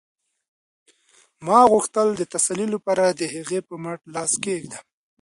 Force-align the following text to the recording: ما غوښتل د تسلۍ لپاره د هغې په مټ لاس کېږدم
ما 1.45 1.59
غوښتل 1.71 2.07
د 2.15 2.21
تسلۍ 2.33 2.67
لپاره 2.75 3.05
د 3.09 3.21
هغې 3.33 3.59
په 3.67 3.75
مټ 3.83 3.99
لاس 4.15 4.31
کېږدم 4.43 4.83